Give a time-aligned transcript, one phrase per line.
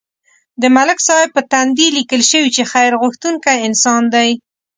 [0.61, 4.29] د ملک صاحب په تندي لیکل شوي چې خیر غوښتونکی انسان دی.